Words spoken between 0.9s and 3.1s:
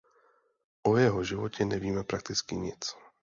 jeho životě nevíme prakticky nic.